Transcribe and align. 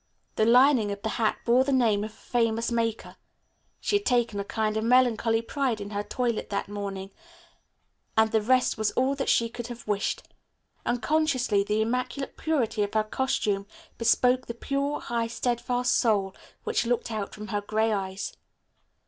The 0.35 0.47
lining 0.47 0.89
of 0.91 1.03
the 1.03 1.09
hat 1.21 1.37
bore 1.45 1.63
the 1.63 1.71
name 1.71 2.03
of 2.03 2.09
a 2.09 2.13
famous 2.15 2.71
maker. 2.71 3.17
She 3.79 3.97
had 3.97 4.05
taken 4.07 4.39
a 4.39 4.43
kind 4.43 4.75
of 4.75 4.83
melancholy 4.83 5.43
pride 5.43 5.79
in 5.79 5.91
her 5.91 6.01
toilet 6.01 6.49
that 6.49 6.67
morning, 6.67 7.11
and 8.17 8.31
the 8.31 8.41
result 8.41 8.79
was 8.79 8.89
all 8.93 9.13
that 9.13 9.29
she 9.29 9.47
could 9.47 9.67
have 9.67 9.87
wished. 9.87 10.23
Unconsciously 10.87 11.63
the 11.63 11.81
immaculate 11.83 12.35
purity 12.35 12.81
of 12.81 12.95
her 12.95 13.03
costume 13.03 13.67
bespoke 13.99 14.47
the 14.47 14.55
pure, 14.55 15.01
high, 15.01 15.27
steadfast 15.27 15.95
soul 15.95 16.33
which 16.63 16.83
looked 16.87 17.11
out 17.11 17.35
from 17.35 17.49
her 17.49 17.61
gray 17.61 17.93
eyes. 17.93 18.33